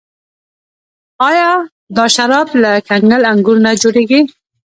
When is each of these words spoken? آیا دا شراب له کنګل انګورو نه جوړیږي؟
آیا 1.29 1.49
دا 1.95 2.05
شراب 2.15 2.47
له 2.61 2.71
کنګل 2.87 3.21
انګورو 3.31 3.63
نه 3.65 3.71
جوړیږي؟ 3.81 4.21